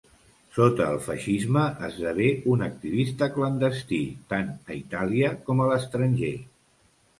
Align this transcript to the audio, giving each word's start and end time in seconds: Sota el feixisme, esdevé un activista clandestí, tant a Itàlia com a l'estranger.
Sota 0.53 0.85
el 0.93 0.95
feixisme, 1.07 1.65
esdevé 1.87 2.29
un 2.55 2.65
activista 2.69 3.29
clandestí, 3.37 4.01
tant 4.35 4.51
a 4.57 4.77
Itàlia 4.81 5.33
com 5.51 5.65
a 5.65 5.71
l'estranger. 5.75 6.35